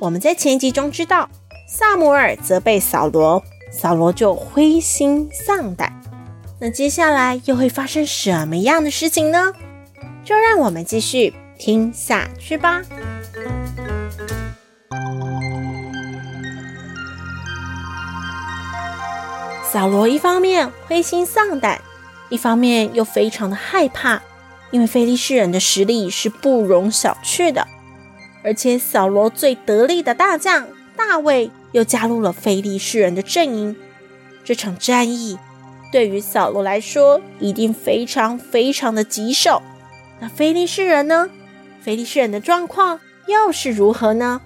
[0.00, 1.28] 我们在前一集中知道，
[1.68, 5.92] 撒母耳责备扫罗，扫罗就灰心丧胆。
[6.60, 9.52] 那接下来又会发生什么样的事情呢？
[10.24, 12.82] 就让我们继续听下去吧。
[19.70, 21.80] 扫罗一方面灰心丧胆，
[22.28, 24.20] 一方面又非常的害怕，
[24.70, 27.66] 因为非利士人的实力是不容小觑的。
[28.44, 33.74] 而且扫罗最得力的大将大卫又加入了非利士人的阵营，
[34.44, 35.38] 这场战役
[35.90, 39.62] 对于扫罗来说一定非常非常的棘手。
[40.20, 41.30] 那非利士人呢？
[41.80, 44.40] 非利士人的状况又是如何呢？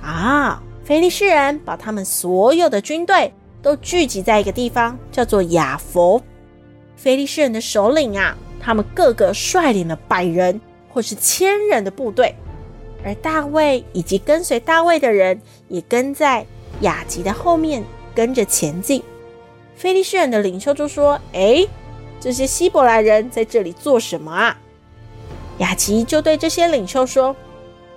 [0.00, 6.22] 啊，非利士人把他们所有的军队都聚集在一个地方，叫做亚弗。
[6.96, 12.34] 非利士人的首领啊，他们个个率领了百人或是千人的部队。
[13.04, 16.44] 而大卫以及跟随大卫的人也跟在
[16.80, 19.02] 雅吉的后面跟着前进。
[19.76, 21.64] 非利士人的领袖就说：“哎，
[22.18, 24.58] 这些希伯来人在这里做什么啊？”
[25.58, 27.34] 雅吉就对这些领袖说：“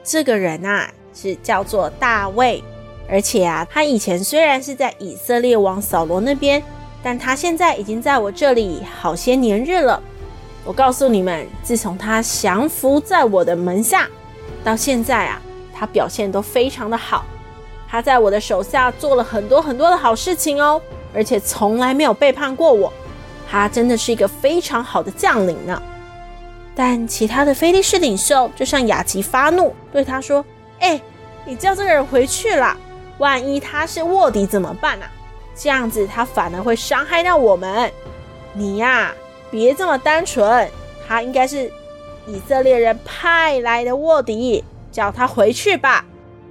[0.03, 2.63] 这个人啊，是叫做大卫，
[3.09, 6.61] 而且啊，他以前虽然是在以色列王扫罗那边，
[7.01, 10.01] 但他现在已经在我这里好些年日了。
[10.63, 14.07] 我告诉你们，自从他降服在我的门下。”
[14.63, 15.41] 到现在啊，
[15.73, 17.25] 他表现都非常的好。
[17.89, 20.81] 他在我的手下做了很多很多的好事情哦，
[21.13, 22.91] 而且从来没有背叛过我。
[23.49, 25.81] 他真的是一个非常好的将领呢。
[26.73, 30.45] 但其他的菲利士领袖就向亚吉发怒，对他说
[30.79, 31.01] ：“哎，
[31.43, 32.77] 你叫这个人回去啦，
[33.17, 35.11] 万一他是卧底怎么办啊？
[35.53, 37.91] 这样子他反而会伤害到我们。
[38.53, 39.11] 你呀，
[39.49, 40.69] 别这么单纯，
[41.07, 41.69] 他应该是。”
[42.31, 46.05] 以色列人派来的卧底，叫他回去吧。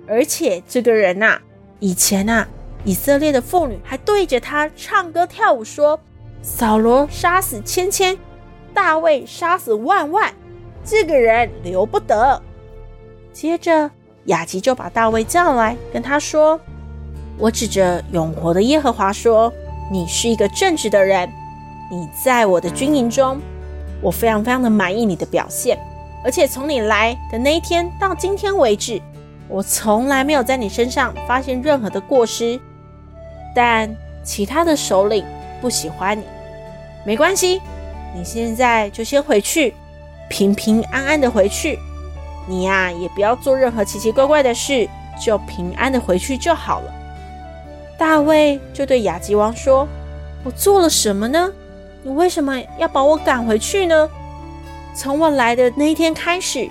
[0.07, 1.41] 而且这个人呐、
[1.79, 2.49] 以前呐、啊，
[2.85, 5.99] 以色列的妇女还对着他唱歌跳舞，说
[6.43, 8.19] ：“扫罗杀死千千，
[8.75, 10.31] 大卫杀死万万，
[10.85, 12.43] 这个人留不得。”
[13.33, 13.91] 接着
[14.27, 16.61] 雅吉就把大卫叫来，跟他说
[17.39, 19.51] ：“我指着永活的耶和华说，
[19.91, 21.27] 你是一个正直的人，
[21.91, 23.41] 你在我的军营中。”
[24.01, 25.79] 我非常非常的满意你的表现，
[26.25, 29.01] 而且从你来的那一天到今天为止，
[29.49, 32.59] 我从来没有在你身上发现任何的过失。
[33.55, 35.25] 但其他的首领
[35.61, 36.25] 不喜欢你，
[37.05, 37.61] 没关系，
[38.15, 39.75] 你现在就先回去，
[40.29, 41.79] 平平安安的回去。
[42.47, 44.89] 你呀，也不要做任何奇奇怪怪的事，
[45.21, 46.95] 就平安的回去就好了。
[47.99, 49.87] 大卫就对亚吉王说
[50.43, 51.53] ：“我做了什么呢？”
[52.03, 54.09] 你为什么要把我赶回去呢？
[54.95, 56.69] 从我来的那一天开始，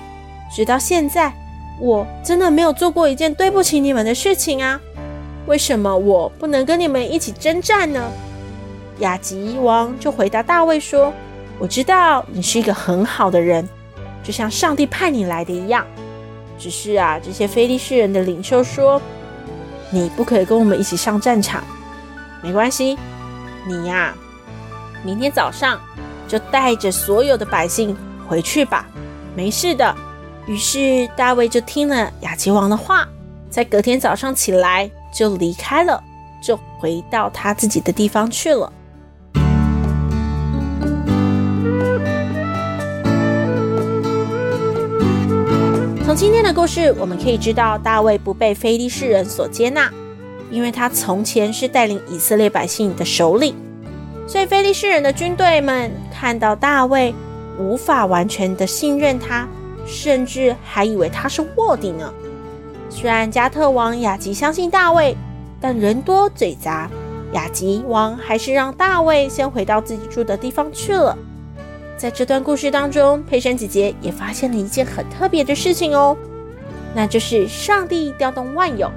[0.53, 1.31] 直到现在，
[1.79, 4.79] 我真的没有做过一件对不起你们的事情啊！
[5.45, 8.11] 为什么我不能跟你们一起征战呢？
[8.99, 11.13] 雅吉王就回答大卫说
[11.57, 13.67] ：“我知道你是一个很好的人，
[14.21, 15.85] 就像上帝派你来的一样。
[16.57, 19.01] 只是啊，这些非利士人的领袖说，
[19.91, 21.63] 你不可以跟我们一起上战场。
[22.41, 22.97] 没关系，
[23.67, 24.13] 你呀。”
[25.03, 25.79] 明天早上
[26.27, 27.95] 就带着所有的百姓
[28.27, 28.85] 回去吧，
[29.35, 29.95] 没事的。
[30.45, 33.07] 于是大卫就听了亚吉王的话，
[33.49, 36.03] 在隔天早上起来就离开了，
[36.43, 38.73] 就回到他自己的地方去了。
[46.03, 49.91] 从今天的故事，我们可以知道大卫不被非利士人所接纳，
[50.49, 53.55] 因为他从前是带领以色列百姓的首领。
[54.29, 57.11] 所以，非利士人的军队们看到大卫
[57.57, 59.47] 无法完全的信任他，
[59.87, 62.13] 甚至还以为他是卧底呢。
[62.91, 65.17] 虽然加特王雅吉相信大卫，
[65.59, 66.87] 但人多嘴杂，
[67.33, 71.17] 雅吉王还是让大卫先回到自己住的地方去了。
[71.97, 76.15] 在这段故事当中，佩珊姐姐也发现了一件很特别的事情哦，
[76.93, 78.91] 那就是上帝调动万有，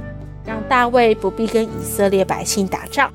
[0.45, 3.11] 让大卫不必跟以色列百姓打仗。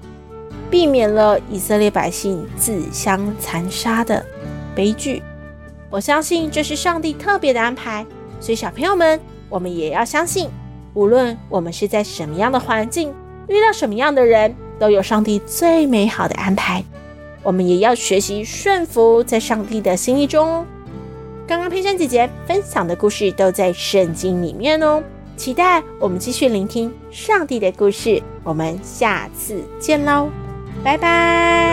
[0.70, 4.26] 避免了以色列百姓自相残杀的
[4.76, 5.24] 悲剧，
[5.90, 8.06] 我相信这是上帝特别的安排。
[8.40, 9.20] 所以小朋友们，
[9.50, 10.50] 我们也要相信，
[10.94, 13.14] 无论我们是在什么样的环境，
[13.48, 16.84] 遇到什么样的人，都有上帝最美好的安排。
[17.44, 20.66] 我们也要学习顺服在上帝的心意中哦。
[21.48, 25.02] 刚刚佩珊姐姐分享的故事都在圣经里面哦，
[25.38, 28.22] 期待我们继续聆听上帝的故事。
[28.44, 30.30] 我们下次见喽，
[30.84, 31.67] 拜拜。